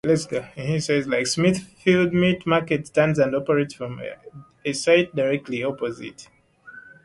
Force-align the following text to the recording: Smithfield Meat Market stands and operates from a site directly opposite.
Smithfield 1.23 2.11
Meat 2.11 2.47
Market 2.47 2.87
stands 2.87 3.19
and 3.19 3.35
operates 3.35 3.75
from 3.75 4.01
a 4.65 4.73
site 4.73 5.15
directly 5.15 5.63
opposite. 5.63 6.27